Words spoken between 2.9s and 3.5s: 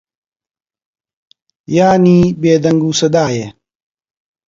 سەدایە